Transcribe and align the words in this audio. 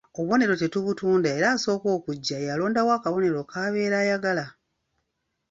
Obubonero 0.17 0.53
tetubutunda 0.61 1.27
era 1.37 1.47
asooka 1.55 1.87
okujja 1.97 2.37
y'alondawo 2.45 2.91
akabonero 2.97 3.39
k'abeera 3.51 3.95
ayagala. 4.03 4.45